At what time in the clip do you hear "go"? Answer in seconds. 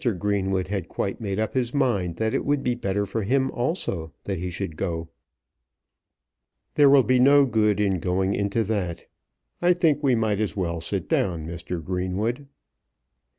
4.75-5.09